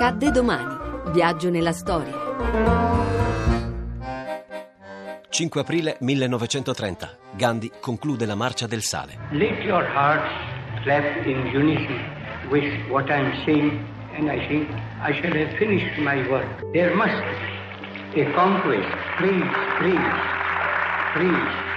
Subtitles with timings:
[0.00, 1.10] Accadde domani.
[1.10, 2.12] Viaggio nella storia.
[5.28, 7.18] 5 aprile 1930.
[7.32, 9.18] Gandhi conclude la marcia del sale.
[9.32, 10.30] Let your hearts
[10.84, 11.98] clap in unison
[12.48, 13.84] with what I am saying,
[14.16, 14.68] and I think
[15.02, 16.46] I shall have finished my work.
[16.70, 17.20] There must
[18.14, 18.86] be a conquest.
[19.16, 20.14] Please, please,
[21.14, 21.67] please.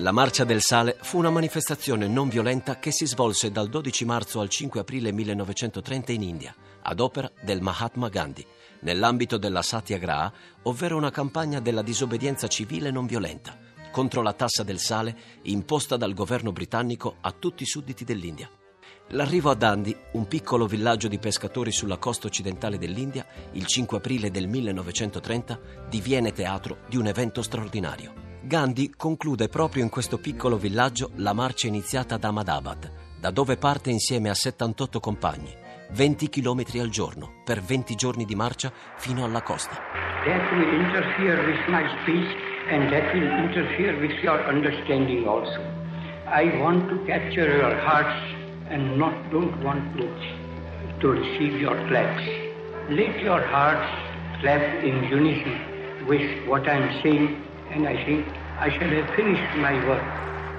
[0.00, 4.40] La Marcia del Sale fu una manifestazione non violenta che si svolse dal 12 marzo
[4.40, 8.46] al 5 aprile 1930 in India, ad opera del Mahatma Gandhi,
[8.80, 13.58] nell'ambito della Satyagraha, ovvero una campagna della disobbedienza civile non violenta,
[13.92, 18.48] contro la tassa del sale imposta dal governo britannico a tutti i sudditi dell'India.
[19.08, 24.30] L'arrivo a Dundee, un piccolo villaggio di pescatori sulla costa occidentale dell'India, il 5 aprile
[24.30, 28.29] del 1930, diviene teatro di un evento straordinario.
[28.42, 32.90] Gandhi conclude proprio in questo piccolo villaggio la marcia iniziata ad Ahmadabad,
[33.20, 35.52] da dove parte insieme a 78 compagni,
[35.90, 39.74] 20 km al giorno, per 20 giorni di marcia fino alla costa.
[40.24, 42.34] That will interfere with my speech
[42.70, 45.60] and that will interfere with your understanding also.
[46.24, 48.24] I want to capture your hearts
[48.70, 50.08] and not don't want to,
[51.00, 52.24] to receive your claps.
[52.88, 53.86] Let your hearts
[54.40, 57.48] clap in unison with what I am saying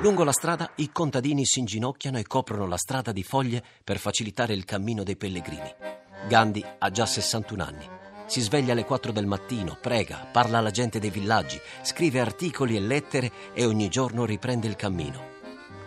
[0.00, 4.52] Lungo la strada i contadini si inginocchiano e coprono la strada di foglie per facilitare
[4.52, 5.74] il cammino dei pellegrini.
[6.28, 7.88] Gandhi ha già 61 anni.
[8.26, 12.80] Si sveglia alle 4 del mattino, prega, parla alla gente dei villaggi, scrive articoli e
[12.80, 15.36] lettere e ogni giorno riprende il cammino.